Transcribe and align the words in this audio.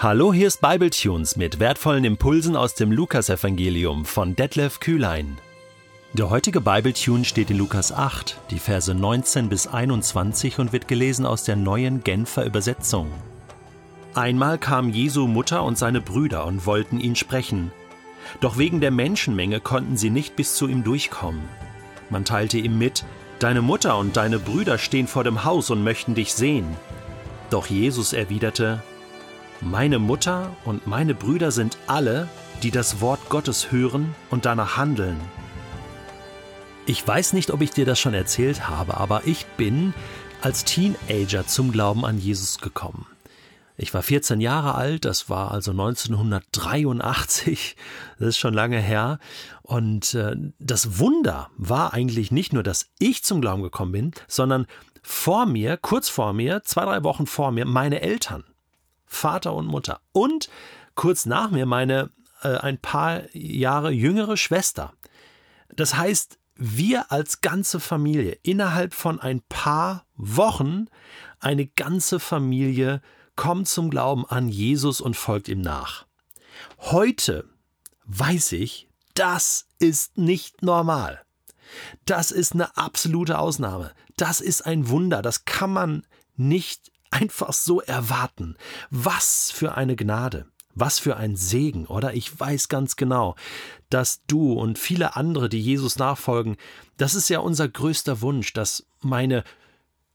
Hallo, 0.00 0.32
hier 0.32 0.46
ist 0.46 0.60
Bibletunes 0.60 1.34
mit 1.34 1.58
wertvollen 1.58 2.04
Impulsen 2.04 2.54
aus 2.54 2.74
dem 2.74 2.92
Lukasevangelium 2.92 4.04
von 4.04 4.36
Detlef 4.36 4.78
Kühlein. 4.78 5.38
Der 6.12 6.30
heutige 6.30 6.60
Bibletune 6.60 7.24
steht 7.24 7.50
in 7.50 7.58
Lukas 7.58 7.90
8, 7.90 8.38
die 8.52 8.60
Verse 8.60 8.94
19 8.94 9.48
bis 9.48 9.66
21 9.66 10.60
und 10.60 10.72
wird 10.72 10.86
gelesen 10.86 11.26
aus 11.26 11.42
der 11.42 11.56
neuen 11.56 12.04
Genfer 12.04 12.46
Übersetzung. 12.46 13.10
Einmal 14.14 14.58
kamen 14.58 14.92
Jesu 14.92 15.26
Mutter 15.26 15.64
und 15.64 15.76
seine 15.76 16.00
Brüder 16.00 16.46
und 16.46 16.64
wollten 16.64 17.00
ihn 17.00 17.16
sprechen. 17.16 17.72
Doch 18.40 18.56
wegen 18.56 18.80
der 18.80 18.92
Menschenmenge 18.92 19.58
konnten 19.58 19.96
sie 19.96 20.10
nicht 20.10 20.36
bis 20.36 20.54
zu 20.54 20.68
ihm 20.68 20.84
durchkommen. 20.84 21.42
Man 22.08 22.24
teilte 22.24 22.58
ihm 22.58 22.78
mit, 22.78 23.04
Deine 23.40 23.62
Mutter 23.62 23.98
und 23.98 24.16
deine 24.16 24.38
Brüder 24.38 24.78
stehen 24.78 25.08
vor 25.08 25.24
dem 25.24 25.44
Haus 25.44 25.70
und 25.70 25.82
möchten 25.82 26.14
dich 26.14 26.34
sehen. 26.34 26.76
Doch 27.50 27.66
Jesus 27.66 28.12
erwiderte, 28.12 28.80
meine 29.60 29.98
Mutter 29.98 30.56
und 30.64 30.86
meine 30.86 31.14
Brüder 31.14 31.50
sind 31.50 31.78
alle, 31.86 32.28
die 32.62 32.70
das 32.70 33.00
Wort 33.00 33.28
Gottes 33.28 33.72
hören 33.72 34.14
und 34.30 34.44
danach 34.44 34.76
handeln. 34.76 35.20
Ich 36.86 37.06
weiß 37.06 37.32
nicht, 37.32 37.50
ob 37.50 37.60
ich 37.60 37.70
dir 37.70 37.84
das 37.84 37.98
schon 37.98 38.14
erzählt 38.14 38.68
habe, 38.68 38.96
aber 38.96 39.22
ich 39.26 39.46
bin 39.56 39.94
als 40.40 40.64
Teenager 40.64 41.46
zum 41.46 41.72
Glauben 41.72 42.04
an 42.04 42.18
Jesus 42.18 42.58
gekommen. 42.58 43.06
Ich 43.76 43.94
war 43.94 44.02
14 44.02 44.40
Jahre 44.40 44.74
alt, 44.74 45.04
das 45.04 45.28
war 45.28 45.52
also 45.52 45.70
1983, 45.70 47.76
das 48.18 48.28
ist 48.28 48.38
schon 48.38 48.54
lange 48.54 48.80
her. 48.80 49.20
Und 49.62 50.14
äh, 50.14 50.34
das 50.58 50.98
Wunder 50.98 51.50
war 51.56 51.92
eigentlich 51.92 52.32
nicht 52.32 52.52
nur, 52.52 52.64
dass 52.64 52.90
ich 52.98 53.22
zum 53.22 53.40
Glauben 53.40 53.62
gekommen 53.62 53.92
bin, 53.92 54.10
sondern 54.26 54.66
vor 55.02 55.46
mir, 55.46 55.76
kurz 55.76 56.08
vor 56.08 56.32
mir, 56.32 56.62
zwei, 56.64 56.84
drei 56.84 57.04
Wochen 57.04 57.26
vor 57.26 57.52
mir, 57.52 57.66
meine 57.66 58.00
Eltern. 58.00 58.44
Vater 59.08 59.54
und 59.54 59.66
Mutter. 59.66 60.00
Und 60.12 60.48
kurz 60.94 61.26
nach 61.26 61.50
mir 61.50 61.66
meine 61.66 62.10
äh, 62.42 62.56
ein 62.56 62.78
paar 62.78 63.34
Jahre 63.34 63.90
jüngere 63.90 64.36
Schwester. 64.36 64.92
Das 65.74 65.96
heißt, 65.96 66.38
wir 66.54 67.12
als 67.12 67.40
ganze 67.40 67.80
Familie 67.80 68.38
innerhalb 68.42 68.94
von 68.94 69.20
ein 69.20 69.42
paar 69.48 70.04
Wochen, 70.16 70.86
eine 71.40 71.66
ganze 71.66 72.18
Familie 72.18 73.00
kommt 73.36 73.68
zum 73.68 73.90
Glauben 73.90 74.26
an 74.26 74.48
Jesus 74.48 75.00
und 75.00 75.16
folgt 75.16 75.48
ihm 75.48 75.60
nach. 75.60 76.06
Heute 76.78 77.48
weiß 78.06 78.52
ich, 78.52 78.88
das 79.14 79.66
ist 79.78 80.18
nicht 80.18 80.62
normal. 80.62 81.22
Das 82.04 82.30
ist 82.32 82.52
eine 82.52 82.76
absolute 82.76 83.38
Ausnahme. 83.38 83.92
Das 84.16 84.40
ist 84.40 84.62
ein 84.66 84.88
Wunder. 84.88 85.22
Das 85.22 85.44
kann 85.44 85.72
man 85.72 86.06
nicht 86.36 86.90
einfach 87.10 87.52
so 87.52 87.80
erwarten. 87.80 88.56
Was 88.90 89.50
für 89.50 89.74
eine 89.74 89.96
Gnade. 89.96 90.46
Was 90.74 91.00
für 91.00 91.16
ein 91.16 91.34
Segen, 91.34 91.86
oder? 91.86 92.14
Ich 92.14 92.38
weiß 92.38 92.68
ganz 92.68 92.94
genau, 92.94 93.34
dass 93.90 94.22
du 94.26 94.52
und 94.52 94.78
viele 94.78 95.16
andere, 95.16 95.48
die 95.48 95.60
Jesus 95.60 95.98
nachfolgen, 95.98 96.56
das 96.96 97.16
ist 97.16 97.28
ja 97.28 97.40
unser 97.40 97.68
größter 97.68 98.20
Wunsch, 98.20 98.52
dass 98.52 98.86
meine 99.00 99.42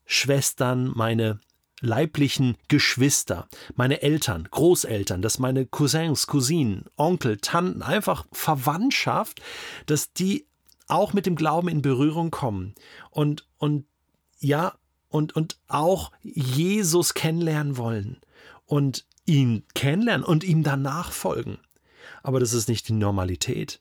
Schwestern, 0.05 0.91
meine 0.95 1.39
leiblichen 1.81 2.57
Geschwister, 2.69 3.49
meine 3.75 4.01
Eltern, 4.01 4.47
Großeltern, 4.49 5.21
dass 5.21 5.37
meine 5.37 5.65
Cousins, 5.65 6.27
Cousinen, 6.27 6.85
Onkel, 6.95 7.37
Tanten, 7.37 7.81
einfach 7.81 8.25
Verwandtschaft, 8.31 9.41
dass 9.85 10.13
die 10.13 10.47
auch 10.87 11.11
mit 11.11 11.25
dem 11.25 11.35
Glauben 11.35 11.67
in 11.67 11.81
Berührung 11.81 12.31
kommen 12.31 12.73
und, 13.11 13.45
und 13.57 13.85
ja, 14.39 14.75
und, 15.13 15.35
und 15.35 15.59
auch 15.67 16.11
Jesus 16.23 17.13
kennenlernen 17.13 17.77
wollen 17.77 18.17
und 18.65 19.05
ihn 19.25 19.63
kennenlernen 19.75 20.25
und 20.25 20.43
ihm 20.43 20.63
danach 20.63 21.11
folgen. 21.11 21.59
Aber 22.23 22.39
das 22.39 22.53
ist 22.53 22.67
nicht 22.67 22.87
die 22.87 22.93
Normalität. 22.93 23.79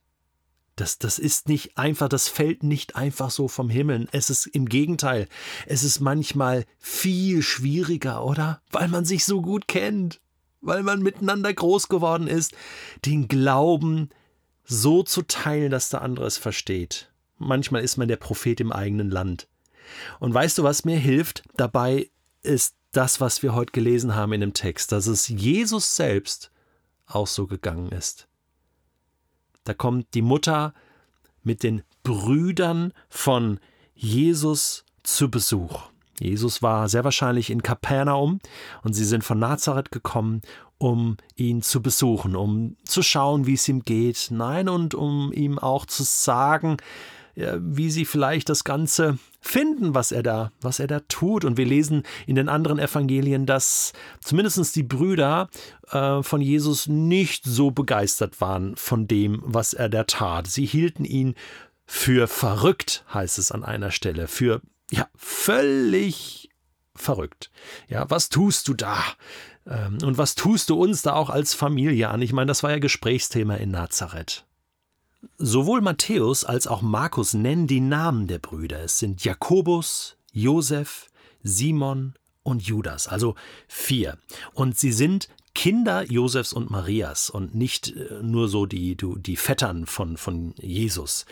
Das, 0.77 0.99
das 0.99 1.19
ist 1.19 1.49
nicht 1.49 1.79
einfach, 1.79 2.09
das 2.09 2.29
fällt 2.29 2.63
nicht 2.63 2.97
einfach 2.97 3.31
so 3.31 3.49
vom 3.49 3.71
Himmel. 3.71 4.09
Es 4.13 4.29
ist 4.29 4.47
im 4.47 4.67
Gegenteil, 4.67 5.27
es 5.67 5.85
ist 5.85 6.01
manchmal 6.01 6.67
viel 6.79 7.41
schwieriger, 7.41 8.25
oder? 8.25 8.61
Weil 8.71 8.89
man 8.89 9.07
sich 9.07 9.25
so 9.25 9.41
gut 9.41 9.69
kennt, 9.69 10.21
weil 10.61 10.83
man 10.83 11.01
miteinander 11.01 11.53
groß 11.53 11.89
geworden 11.89 12.29
ist, 12.29 12.53
den 13.07 13.27
Glauben 13.27 14.11
so 14.65 15.03
zu 15.03 15.23
teilen, 15.23 15.71
dass 15.71 15.89
der 15.89 16.03
andere 16.03 16.27
es 16.27 16.37
versteht. 16.37 17.11
Manchmal 17.39 17.83
ist 17.83 17.97
man 17.97 18.09
der 18.09 18.17
Prophet 18.17 18.61
im 18.61 18.71
eigenen 18.71 19.11
Land. 19.11 19.49
Und 20.21 20.35
weißt 20.35 20.59
du, 20.59 20.63
was 20.63 20.85
mir 20.85 20.99
hilft 20.99 21.43
dabei, 21.57 22.11
ist 22.43 22.75
das, 22.93 23.21
was 23.21 23.43
wir 23.43 23.55
heute 23.55 23.73
gelesen 23.73 24.15
haben 24.15 24.33
in 24.33 24.41
dem 24.41 24.55
Text, 24.55 24.93
dass 24.93 25.07
es 25.07 25.29
Jesus 25.29 25.97
selbst 25.97 26.51
auch 27.07 27.27
so 27.27 27.47
gegangen 27.47 27.91
ist. 27.91 28.29
Da 29.65 29.75
kommt 29.75 30.15
die 30.15 30.23
Mutter 30.23 30.75
mit 31.43 31.63
den 31.63 31.83
Brüdern 32.03 32.93
von 33.09 33.61
Jesus 33.95 34.85
zu 35.03 35.31
Besuch. 35.31 35.83
Jesus 36.21 36.63
war 36.63 36.89
sehr 36.89 37.05
wahrscheinlich 37.05 37.51
in 37.51 37.63
Kapernaum 37.63 38.39
und 38.83 38.93
sie 38.93 39.05
sind 39.05 39.25
von 39.25 39.39
Nazareth 39.39 39.91
gekommen, 39.91 40.43
um 40.79 41.17
ihn 41.37 41.63
zu 41.63 41.81
besuchen, 41.81 42.37
um 42.37 42.77
zu 42.85 43.03
schauen, 43.03 43.47
wie 43.47 43.55
es 43.55 43.69
ihm 43.69 43.83
geht. 43.83 44.29
Nein, 44.31 44.69
und 44.69 44.95
um 44.95 45.33
ihm 45.33 45.59
auch 45.59 45.87
zu 45.87 46.03
sagen, 46.03 46.77
wie 47.35 47.91
sie 47.91 48.05
vielleicht 48.05 48.49
das 48.49 48.65
Ganze 48.65 49.19
finden, 49.41 49.95
was 49.95 50.13
er 50.13 50.23
da, 50.23 50.53
was 50.61 50.79
er 50.79 50.87
da 50.87 51.01
tut. 51.01 51.45
Und 51.45 51.57
wir 51.57 51.67
lesen 51.67 52.05
in 52.27 52.37
den 52.37 52.49
anderen 52.49 52.79
Evangelien, 52.79 53.47
dass 53.47 53.93
zumindest 54.21 54.77
die 54.77 54.83
Brüder 54.83 55.49
äh, 55.91 56.23
von 56.23 56.41
Jesus 56.41 56.87
nicht 56.87 57.45
so 57.45 57.71
begeistert 57.71 58.41
waren 58.41 58.77
von 58.77 59.09
dem, 59.09 59.43
was 59.45 59.73
er 59.73 59.89
da 59.89 60.05
tat. 60.05 60.47
Sie 60.47 60.67
hielten 60.67 61.05
ihn 61.05 61.35
für 61.85 62.29
verrückt, 62.29 63.05
heißt 63.13 63.39
es 63.39 63.51
an 63.51 63.65
einer 63.65 63.91
Stelle, 63.91 64.29
für 64.29 64.61
ja 64.91 65.09
völlig 65.17 66.51
verrückt. 66.95 67.51
Ja, 67.89 68.09
was 68.11 68.29
tust 68.29 68.69
du 68.69 68.75
da? 68.75 69.03
Ähm, 69.67 69.99
und 70.05 70.19
was 70.19 70.35
tust 70.35 70.71
du 70.71 70.81
uns 70.81 71.03
da 71.03 71.15
auch 71.15 71.31
als 71.31 71.55
Familie 71.55 72.09
an? 72.09 72.23
Ich 72.23 72.33
meine, 72.33 72.47
das 72.47 72.63
war 72.63 72.71
ja 72.71 72.79
Gesprächsthema 72.79 73.57
in 73.57 73.71
Nazareth. 73.71 74.45
Sowohl 75.39 75.81
Matthäus 75.81 76.45
als 76.45 76.67
auch 76.67 76.83
Markus 76.83 77.35
nennen 77.35 77.67
die 77.67 77.81
Namen 77.81 78.27
der 78.27 78.39
Brüder. 78.39 78.83
Es 78.83 78.99
sind 78.99 79.25
Jakobus, 79.25 80.17
Josef, 80.33 81.11
Simon 81.43 82.15
und 82.43 82.63
Judas, 82.63 83.09
also 83.09 83.35
vier. 83.69 84.19
Und 84.53 84.79
sie 84.79 84.93
sind 84.93 85.29
Kinder 85.55 86.11
Josefs 86.11 86.53
und 86.53 86.71
Marias 86.71 87.29
und 87.29 87.55
nicht 87.55 87.95
äh, 87.95 88.23
nur 88.23 88.49
so 88.49 88.65
die, 88.67 88.97
die 88.97 89.37
Vettern 89.37 89.87
von, 89.87 90.17
von 90.17 90.55
Jesus. 90.57 91.27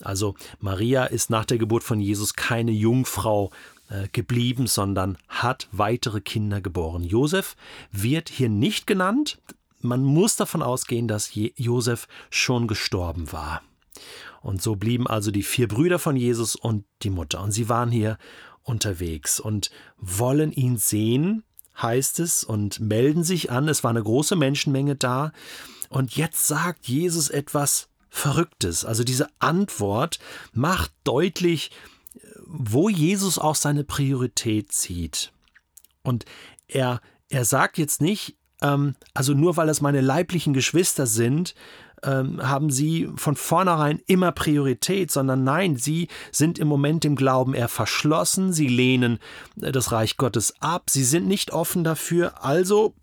Also 0.00 0.36
Maria 0.60 1.04
ist 1.04 1.28
nach 1.28 1.44
der 1.44 1.58
Geburt 1.58 1.82
von 1.82 2.00
Jesus 2.00 2.34
keine 2.34 2.70
Jungfrau 2.70 3.50
äh, 3.88 4.08
geblieben, 4.12 4.68
sondern 4.68 5.18
hat 5.28 5.68
weitere 5.72 6.20
Kinder 6.20 6.60
geboren. 6.60 7.02
Josef 7.02 7.56
wird 7.90 8.28
hier 8.28 8.48
nicht 8.48 8.86
genannt, 8.86 9.38
man 9.84 10.02
muss 10.02 10.36
davon 10.36 10.62
ausgehen, 10.62 11.06
dass 11.08 11.30
Josef 11.34 12.08
schon 12.30 12.66
gestorben 12.66 13.32
war. 13.32 13.62
Und 14.40 14.60
so 14.60 14.76
blieben 14.76 15.06
also 15.06 15.30
die 15.30 15.42
vier 15.42 15.68
Brüder 15.68 15.98
von 15.98 16.16
Jesus 16.16 16.56
und 16.56 16.84
die 17.02 17.10
Mutter. 17.10 17.40
Und 17.42 17.52
sie 17.52 17.68
waren 17.68 17.90
hier 17.90 18.18
unterwegs 18.62 19.40
und 19.40 19.70
wollen 19.96 20.52
ihn 20.52 20.76
sehen, 20.76 21.44
heißt 21.80 22.18
es, 22.20 22.44
und 22.44 22.80
melden 22.80 23.24
sich 23.24 23.50
an. 23.50 23.68
Es 23.68 23.84
war 23.84 23.90
eine 23.90 24.02
große 24.02 24.36
Menschenmenge 24.36 24.96
da. 24.96 25.32
Und 25.88 26.16
jetzt 26.16 26.46
sagt 26.46 26.88
Jesus 26.88 27.30
etwas 27.30 27.88
Verrücktes. 28.08 28.84
Also 28.84 29.04
diese 29.04 29.28
Antwort 29.38 30.18
macht 30.52 30.92
deutlich, 31.04 31.70
wo 32.46 32.88
Jesus 32.88 33.38
auch 33.38 33.54
seine 33.54 33.84
Priorität 33.84 34.72
sieht. 34.72 35.32
Und 36.02 36.24
er, 36.68 37.00
er 37.28 37.44
sagt 37.44 37.78
jetzt 37.78 38.00
nicht, 38.00 38.36
ähm, 38.62 38.94
also 39.14 39.34
nur 39.34 39.56
weil 39.56 39.68
es 39.68 39.80
meine 39.80 40.00
leiblichen 40.00 40.54
Geschwister 40.54 41.06
sind, 41.06 41.54
ähm, 42.02 42.46
haben 42.46 42.70
sie 42.70 43.08
von 43.16 43.36
vornherein 43.36 44.00
immer 44.06 44.32
Priorität, 44.32 45.10
sondern 45.10 45.44
nein, 45.44 45.76
sie 45.76 46.08
sind 46.32 46.58
im 46.58 46.68
Moment 46.68 47.04
im 47.04 47.16
Glauben 47.16 47.54
eher 47.54 47.68
verschlossen, 47.68 48.52
sie 48.52 48.68
lehnen 48.68 49.18
äh, 49.60 49.72
das 49.72 49.92
Reich 49.92 50.16
Gottes 50.16 50.54
ab, 50.60 50.90
sie 50.90 51.04
sind 51.04 51.26
nicht 51.26 51.52
offen 51.52 51.84
dafür, 51.84 52.44
also 52.44 52.94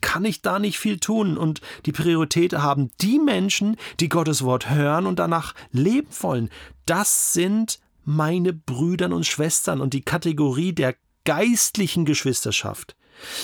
kann 0.00 0.24
ich 0.24 0.42
da 0.42 0.58
nicht 0.58 0.78
viel 0.78 0.98
tun. 0.98 1.38
Und 1.38 1.60
die 1.86 1.92
Priorität 1.92 2.54
haben 2.54 2.90
die 3.00 3.18
Menschen, 3.18 3.76
die 4.00 4.08
Gottes 4.08 4.42
Wort 4.42 4.70
hören 4.70 5.06
und 5.06 5.18
danach 5.18 5.54
leben 5.70 6.08
wollen. 6.20 6.50
Das 6.86 7.32
sind 7.32 7.78
meine 8.04 8.52
Brüder 8.52 9.10
und 9.12 9.26
Schwestern 9.26 9.80
und 9.80 9.94
die 9.94 10.02
Kategorie 10.02 10.72
der 10.72 10.94
geistlichen 11.24 12.04
Geschwisterschaft 12.04 12.95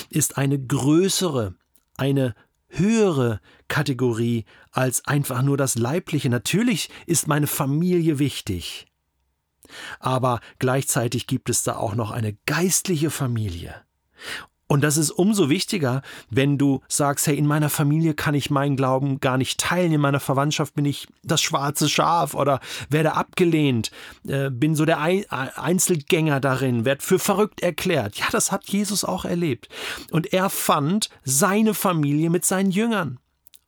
ist 0.09 0.37
eine 0.37 0.59
größere 0.59 1.55
eine 1.97 2.35
höhere 2.69 3.39
Kategorie 3.67 4.45
als 4.71 5.05
einfach 5.05 5.41
nur 5.41 5.57
das 5.57 5.75
Leibliche. 5.75 6.29
Natürlich 6.29 6.89
ist 7.05 7.27
meine 7.27 7.47
Familie 7.47 8.19
wichtig. 8.19 8.87
Aber 9.99 10.39
gleichzeitig 10.59 11.27
gibt 11.27 11.49
es 11.49 11.63
da 11.63 11.77
auch 11.77 11.95
noch 11.95 12.11
eine 12.11 12.33
geistliche 12.45 13.09
Familie. 13.09 13.75
Und 14.73 14.81
das 14.81 14.97
ist 14.97 15.11
umso 15.11 15.51
wichtiger, 15.51 16.01
wenn 16.31 16.57
du 16.57 16.81
sagst, 16.87 17.27
hey, 17.27 17.37
in 17.37 17.45
meiner 17.45 17.69
Familie 17.69 18.15
kann 18.15 18.33
ich 18.33 18.49
meinen 18.49 18.75
Glauben 18.75 19.19
gar 19.19 19.37
nicht 19.37 19.59
teilen, 19.59 19.91
in 19.91 20.01
meiner 20.01 20.19
Verwandtschaft 20.19 20.73
bin 20.73 20.85
ich 20.85 21.07
das 21.21 21.43
schwarze 21.43 21.87
Schaf 21.87 22.33
oder 22.33 22.59
werde 22.89 23.13
abgelehnt, 23.13 23.91
äh, 24.27 24.49
bin 24.49 24.73
so 24.73 24.85
der 24.85 24.99
Einzelgänger 24.99 26.39
darin, 26.39 26.85
werde 26.85 27.03
für 27.03 27.19
verrückt 27.19 27.61
erklärt. 27.61 28.15
Ja, 28.15 28.25
das 28.31 28.51
hat 28.51 28.67
Jesus 28.67 29.03
auch 29.03 29.25
erlebt. 29.25 29.69
Und 30.09 30.33
er 30.33 30.49
fand 30.49 31.11
seine 31.23 31.75
Familie 31.75 32.31
mit 32.31 32.43
seinen 32.43 32.71
Jüngern 32.71 33.19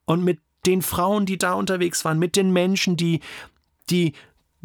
und 0.05 0.23
mit 0.23 0.39
den 0.65 0.81
Frauen, 0.81 1.27
die 1.27 1.37
da 1.37 1.53
unterwegs 1.53 2.03
waren, 2.03 2.17
mit 2.17 2.35
den 2.35 2.51
Menschen, 2.51 2.97
die, 2.97 3.19
die 3.91 4.13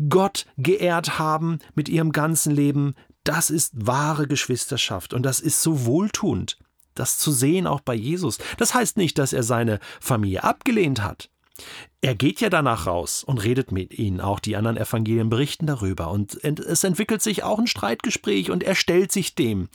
Gott 0.09 0.47
geehrt 0.57 1.19
haben 1.19 1.59
mit 1.75 1.91
ihrem 1.91 2.13
ganzen 2.13 2.55
Leben, 2.55 2.95
das 3.25 3.51
ist 3.51 3.73
wahre 3.75 4.27
Geschwisterschaft 4.27 5.15
und 5.15 5.23
das 5.23 5.41
ist 5.41 5.63
so 5.63 5.85
wohltuend, 5.85 6.59
das 6.95 7.19
zu 7.19 7.33
sehen 7.33 7.67
auch 7.67 7.81
bei 7.81 7.95
Jesus. 7.95 8.39
Das 8.59 8.75
heißt 8.75 8.97
nicht, 8.97 9.19
dass 9.19 9.33
er 9.33 9.43
seine 9.43 9.79
Familie 10.01 10.45
abgelehnt 10.45 11.03
hat. 11.03 11.31
Er 12.01 12.15
geht 12.15 12.41
ja 12.41 12.49
danach 12.49 12.87
raus 12.87 13.23
und 13.23 13.45
redet 13.45 13.73
mit 13.73 13.99
ihnen. 13.99 14.21
Auch 14.21 14.41
die 14.41 14.57
anderen 14.57 14.79
Evangelien 14.79 15.29
berichten 15.29 15.67
darüber. 15.67 16.11
Und 16.11 16.43
es 16.43 16.85
entwickelt 16.85 17.21
sich 17.21 17.43
auch 17.43 17.59
ein 17.59 17.67
Streitgespräch 17.67 18.51
und 18.51 18.63
er 18.63 18.75
stellt 18.75 19.13
sich 19.13 19.35
dem. 19.35 19.69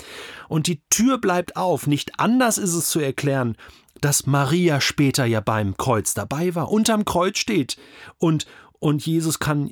Und 0.48 0.66
die 0.66 0.82
Tür 0.90 1.20
bleibt 1.20 1.56
auf. 1.56 1.86
Nicht 1.86 2.20
anders 2.20 2.58
ist 2.58 2.74
es 2.74 2.90
zu 2.90 3.00
erklären, 3.00 3.56
dass 4.02 4.26
Maria 4.26 4.82
später 4.82 5.26
ja 5.26 5.40
beim 5.40 5.78
Kreuz 5.78 6.14
dabei 6.14 6.54
war, 6.56 6.72
unterm 6.72 7.06
Kreuz 7.06 7.38
steht 7.38 7.78
und, 8.18 8.46
und 8.80 9.06
Jesus 9.06 9.40
kann 9.40 9.72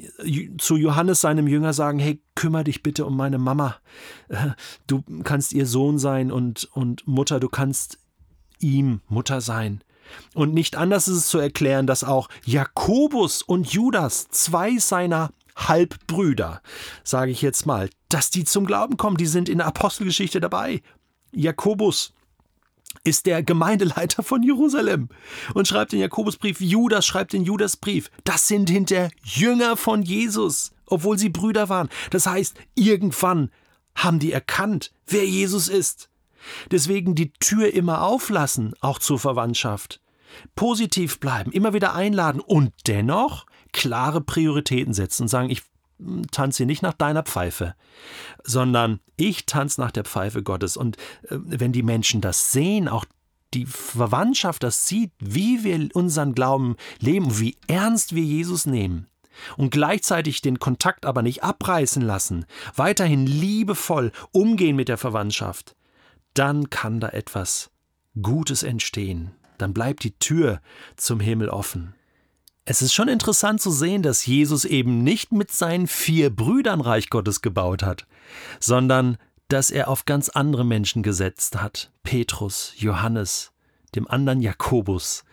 zu 0.57 0.75
Johannes, 0.75 1.21
seinem 1.21 1.47
Jünger, 1.47 1.73
sagen: 1.73 1.99
Hey, 1.99 2.21
kümmere 2.35 2.65
dich 2.65 2.83
bitte 2.83 3.05
um 3.05 3.15
meine 3.15 3.37
Mama. 3.37 3.77
Du 4.87 5.03
kannst 5.23 5.53
ihr 5.53 5.65
Sohn 5.65 5.99
sein 5.99 6.31
und, 6.31 6.65
und 6.73 7.07
Mutter, 7.07 7.39
du 7.39 7.49
kannst 7.49 7.99
ihm 8.59 9.01
Mutter 9.07 9.41
sein. 9.41 9.83
Und 10.33 10.53
nicht 10.53 10.75
anders 10.75 11.07
ist 11.07 11.17
es 11.17 11.27
zu 11.27 11.37
erklären, 11.37 11.87
dass 11.87 12.03
auch 12.03 12.29
Jakobus 12.45 13.41
und 13.41 13.71
Judas, 13.71 14.27
zwei 14.29 14.77
seiner 14.77 15.31
Halbbrüder, 15.55 16.61
sage 17.03 17.31
ich 17.31 17.41
jetzt 17.41 17.65
mal, 17.65 17.89
dass 18.09 18.29
die 18.29 18.43
zum 18.43 18.65
Glauben 18.65 18.97
kommen, 18.97 19.17
die 19.17 19.25
sind 19.25 19.49
in 19.49 19.59
der 19.59 19.67
Apostelgeschichte 19.67 20.39
dabei. 20.39 20.81
Jakobus 21.31 22.13
ist 23.03 23.25
der 23.25 23.43
Gemeindeleiter 23.43 24.23
von 24.23 24.43
Jerusalem 24.43 25.09
und 25.53 25.67
schreibt 25.67 25.91
den 25.91 25.99
Jakobusbrief. 25.99 26.61
Judas 26.61 27.05
schreibt 27.05 27.33
den 27.33 27.43
Judasbrief. 27.43 28.09
Das 28.23 28.47
sind 28.47 28.69
hinter 28.69 29.09
Jünger 29.23 29.75
von 29.75 30.03
Jesus, 30.03 30.71
obwohl 30.85 31.17
sie 31.17 31.29
Brüder 31.29 31.69
waren. 31.69 31.89
Das 32.11 32.25
heißt, 32.25 32.55
irgendwann 32.75 33.51
haben 33.95 34.19
die 34.19 34.31
erkannt, 34.31 34.91
wer 35.05 35.25
Jesus 35.25 35.67
ist. 35.67 36.09
Deswegen 36.71 37.15
die 37.15 37.31
Tür 37.33 37.73
immer 37.73 38.03
auflassen, 38.03 38.73
auch 38.81 38.99
zur 38.99 39.19
Verwandtschaft. 39.19 40.01
Positiv 40.55 41.19
bleiben, 41.19 41.51
immer 41.51 41.73
wieder 41.73 41.93
einladen 41.93 42.41
und 42.41 42.73
dennoch 42.87 43.45
klare 43.71 44.21
Prioritäten 44.21 44.93
setzen 44.93 45.23
und 45.23 45.27
sagen, 45.27 45.49
ich 45.49 45.61
tanze 46.31 46.65
nicht 46.65 46.81
nach 46.81 46.93
deiner 46.93 47.23
Pfeife, 47.23 47.75
sondern 48.43 48.99
ich 49.17 49.45
tanze 49.45 49.81
nach 49.81 49.91
der 49.91 50.03
Pfeife 50.03 50.43
Gottes. 50.43 50.77
Und 50.77 50.97
äh, 51.29 51.37
wenn 51.39 51.71
die 51.71 51.83
Menschen 51.83 52.21
das 52.21 52.51
sehen, 52.51 52.87
auch 52.87 53.05
die 53.53 53.65
Verwandtschaft 53.65 54.63
das 54.63 54.87
sieht, 54.87 55.11
wie 55.19 55.63
wir 55.63 55.89
unseren 55.93 56.33
Glauben 56.33 56.75
leben, 56.99 57.39
wie 57.39 57.57
ernst 57.67 58.15
wir 58.15 58.23
Jesus 58.23 58.65
nehmen, 58.65 59.07
und 59.57 59.71
gleichzeitig 59.71 60.41
den 60.41 60.59
Kontakt 60.59 61.05
aber 61.05 61.21
nicht 61.21 61.43
abreißen 61.43 62.01
lassen, 62.01 62.45
weiterhin 62.75 63.25
liebevoll 63.25 64.11
umgehen 64.31 64.75
mit 64.75 64.89
der 64.89 64.97
Verwandtschaft, 64.97 65.75
dann 66.33 66.69
kann 66.69 66.99
da 66.99 67.09
etwas 67.09 67.71
Gutes 68.21 68.63
entstehen. 68.63 69.31
Dann 69.57 69.73
bleibt 69.73 70.03
die 70.03 70.17
Tür 70.17 70.61
zum 70.97 71.19
Himmel 71.19 71.49
offen. 71.49 71.95
Es 72.65 72.81
ist 72.81 72.93
schon 72.93 73.09
interessant 73.09 73.59
zu 73.61 73.71
sehen, 73.71 74.03
dass 74.03 74.25
Jesus 74.25 74.63
eben 74.63 75.03
nicht 75.03 75.33
mit 75.33 75.51
seinen 75.51 75.85
vier 75.85 76.29
Brüdern 76.29 76.79
Reich 76.79 77.09
Gottes 77.09 77.41
gebaut 77.41 77.83
hat, 77.83 78.07
sondern 78.61 79.17
dass 79.49 79.69
er 79.69 79.89
auf 79.89 80.05
ganz 80.05 80.29
andere 80.29 80.63
Menschen 80.63 81.03
gesetzt 81.03 81.61
hat. 81.61 81.91
Petrus, 82.03 82.73
Johannes, 82.77 83.51
dem 83.95 84.07
anderen 84.07 84.41
Jakobus. 84.41 85.25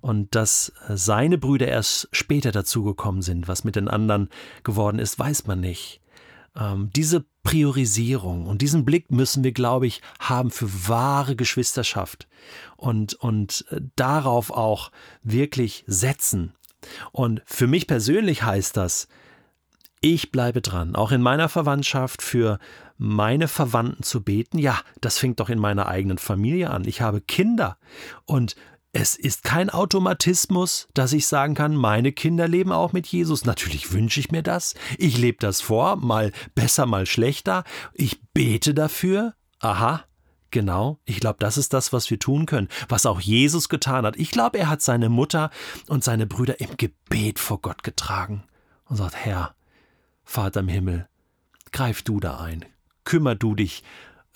Und 0.00 0.34
dass 0.36 0.72
seine 0.88 1.38
Brüder 1.38 1.66
erst 1.66 2.08
später 2.12 2.52
dazugekommen 2.52 3.20
sind. 3.20 3.48
Was 3.48 3.64
mit 3.64 3.74
den 3.74 3.88
anderen 3.88 4.30
geworden 4.62 5.00
ist, 5.00 5.18
weiß 5.18 5.46
man 5.46 5.60
nicht. 5.60 6.00
Ähm, 6.56 6.90
diese 6.94 7.24
Priorisierung 7.42 8.46
und 8.46 8.62
diesen 8.62 8.84
Blick 8.84 9.10
müssen 9.10 9.44
wir, 9.44 9.52
glaube 9.52 9.86
ich, 9.86 10.02
haben 10.18 10.50
für 10.50 10.88
wahre 10.88 11.36
Geschwisterschaft 11.36 12.28
und, 12.76 13.14
und 13.14 13.66
äh, 13.70 13.80
darauf 13.96 14.50
auch 14.50 14.90
wirklich 15.22 15.84
setzen. 15.86 16.54
Und 17.12 17.42
für 17.46 17.66
mich 17.66 17.86
persönlich 17.86 18.42
heißt 18.42 18.76
das, 18.76 19.08
ich 20.00 20.32
bleibe 20.32 20.62
dran, 20.62 20.96
auch 20.96 21.12
in 21.12 21.20
meiner 21.20 21.48
Verwandtschaft 21.48 22.22
für 22.22 22.58
meine 22.96 23.48
Verwandten 23.48 24.02
zu 24.02 24.22
beten. 24.22 24.58
Ja, 24.58 24.80
das 25.00 25.18
fängt 25.18 25.40
doch 25.40 25.50
in 25.50 25.58
meiner 25.58 25.88
eigenen 25.88 26.18
Familie 26.18 26.70
an. 26.70 26.84
Ich 26.86 27.00
habe 27.02 27.20
Kinder 27.20 27.76
und 28.24 28.56
es 28.92 29.14
ist 29.14 29.44
kein 29.44 29.70
Automatismus, 29.70 30.88
dass 30.94 31.12
ich 31.12 31.26
sagen 31.26 31.54
kann, 31.54 31.76
meine 31.76 32.12
Kinder 32.12 32.48
leben 32.48 32.72
auch 32.72 32.92
mit 32.92 33.06
Jesus. 33.06 33.44
Natürlich 33.44 33.92
wünsche 33.92 34.18
ich 34.18 34.32
mir 34.32 34.42
das. 34.42 34.74
Ich 34.98 35.16
lebe 35.16 35.38
das 35.38 35.60
vor, 35.60 35.96
mal 35.96 36.32
besser, 36.54 36.86
mal 36.86 37.06
schlechter. 37.06 37.62
Ich 37.94 38.20
bete 38.32 38.74
dafür. 38.74 39.34
Aha, 39.60 40.04
Genau, 40.50 40.98
ich 41.04 41.20
glaube, 41.20 41.36
das 41.38 41.56
ist 41.56 41.72
das, 41.72 41.92
was 41.92 42.10
wir 42.10 42.18
tun 42.18 42.46
können, 42.46 42.68
was 42.88 43.06
auch 43.06 43.20
Jesus 43.20 43.68
getan 43.68 44.04
hat. 44.04 44.16
Ich 44.16 44.30
glaube, 44.30 44.58
er 44.58 44.68
hat 44.68 44.82
seine 44.82 45.08
Mutter 45.08 45.50
und 45.86 46.02
seine 46.02 46.26
Brüder 46.26 46.60
im 46.60 46.76
Gebet 46.76 47.38
vor 47.38 47.60
Gott 47.60 47.84
getragen 47.84 48.42
und 48.86 48.96
sagt, 48.96 49.14
Herr, 49.14 49.54
Vater 50.24 50.60
im 50.60 50.68
Himmel, 50.68 51.08
greif 51.70 52.02
du 52.02 52.18
da 52.18 52.40
ein, 52.40 52.64
kümmer 53.04 53.36
du 53.36 53.54
dich 53.54 53.84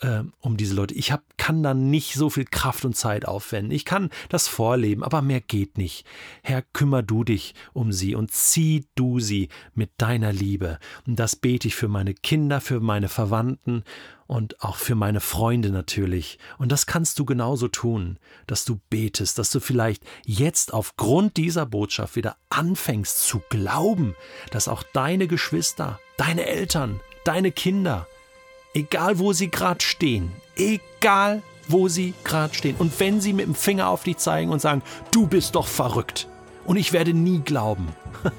äh, 0.01 0.23
um 0.39 0.57
diese 0.57 0.75
Leute. 0.75 0.93
Ich 0.93 1.11
hab, 1.11 1.23
kann 1.37 1.63
da 1.63 1.73
nicht 1.73 2.15
so 2.15 2.29
viel 2.29 2.45
Kraft 2.45 2.85
und 2.85 2.95
Zeit 2.95 3.27
aufwenden. 3.27 3.71
Ich 3.71 3.85
kann 3.85 4.09
das 4.29 4.47
vorleben, 4.47 5.03
aber 5.03 5.21
mehr 5.21 5.41
geht 5.41 5.77
nicht. 5.77 6.05
Herr, 6.43 6.61
kümmer 6.61 7.03
du 7.03 7.23
dich 7.23 7.55
um 7.73 7.91
sie 7.91 8.15
und 8.15 8.31
zieh 8.31 8.85
du 8.95 9.19
sie 9.19 9.49
mit 9.73 9.91
deiner 9.97 10.33
Liebe. 10.33 10.79
Und 11.07 11.19
das 11.19 11.35
bete 11.35 11.67
ich 11.67 11.75
für 11.75 11.87
meine 11.87 12.13
Kinder, 12.13 12.61
für 12.61 12.79
meine 12.79 13.09
Verwandten 13.09 13.83
und 14.27 14.61
auch 14.61 14.77
für 14.77 14.95
meine 14.95 15.21
Freunde 15.21 15.69
natürlich. 15.69 16.39
Und 16.57 16.71
das 16.71 16.87
kannst 16.87 17.19
du 17.19 17.25
genauso 17.25 17.67
tun, 17.67 18.17
dass 18.47 18.65
du 18.65 18.79
betest, 18.89 19.37
dass 19.37 19.51
du 19.51 19.59
vielleicht 19.59 20.03
jetzt 20.25 20.73
aufgrund 20.73 21.37
dieser 21.37 21.65
Botschaft 21.65 22.15
wieder 22.15 22.35
anfängst 22.49 23.27
zu 23.27 23.41
glauben, 23.49 24.15
dass 24.51 24.67
auch 24.67 24.83
deine 24.93 25.27
Geschwister, 25.27 25.99
deine 26.17 26.45
Eltern, 26.45 26.99
deine 27.23 27.51
Kinder, 27.51 28.07
Egal 28.75 29.19
wo 29.19 29.31
sie 29.31 29.49
gerade 29.49 29.83
stehen. 29.83 30.33
Egal 30.57 31.41
wo 31.69 31.87
sie 31.87 32.13
gerade 32.25 32.53
stehen. 32.53 32.75
Und 32.77 32.99
wenn 32.99 33.21
sie 33.21 33.31
mit 33.31 33.45
dem 33.45 33.55
Finger 33.55 33.87
auf 33.87 34.03
dich 34.03 34.17
zeigen 34.17 34.51
und 34.51 34.61
sagen, 34.61 34.83
du 35.11 35.27
bist 35.27 35.55
doch 35.55 35.65
verrückt. 35.65 36.27
Und 36.65 36.75
ich 36.75 36.91
werde 36.91 37.13
nie 37.13 37.39
glauben. 37.39 37.87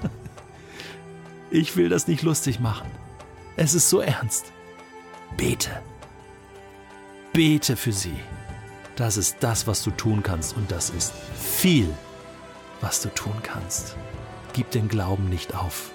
ich 1.50 1.76
will 1.76 1.88
das 1.88 2.06
nicht 2.06 2.22
lustig 2.22 2.60
machen. 2.60 2.90
Es 3.56 3.72
ist 3.72 3.88
so 3.88 4.00
ernst. 4.00 4.52
Bete. 5.38 5.70
Bete 7.32 7.74
für 7.74 7.92
sie. 7.92 8.16
Das 8.94 9.16
ist 9.16 9.38
das, 9.40 9.66
was 9.66 9.82
du 9.82 9.90
tun 9.90 10.22
kannst. 10.22 10.54
Und 10.54 10.70
das 10.70 10.90
ist 10.90 11.14
viel, 11.34 11.88
was 12.82 13.00
du 13.00 13.08
tun 13.08 13.36
kannst. 13.42 13.96
Gib 14.52 14.70
den 14.70 14.88
Glauben 14.88 15.30
nicht 15.30 15.54
auf. 15.54 15.92